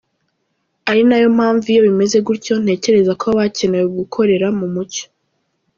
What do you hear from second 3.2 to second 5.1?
haba hakenewe gukorera mu mucyo.